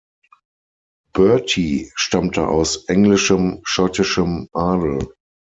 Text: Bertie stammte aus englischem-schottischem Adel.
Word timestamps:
Bertie 1.13 1.91
stammte 1.93 2.47
aus 2.47 2.85
englischem-schottischem 2.85 4.47
Adel. 4.51 5.07